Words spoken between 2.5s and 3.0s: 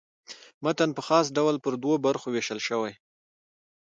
سوی.